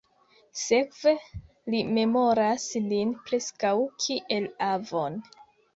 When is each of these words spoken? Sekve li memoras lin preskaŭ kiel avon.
Sekve 0.61 1.13
li 1.75 1.83
memoras 1.99 2.67
lin 2.89 3.15
preskaŭ 3.29 3.77
kiel 4.07 4.51
avon. 4.75 5.25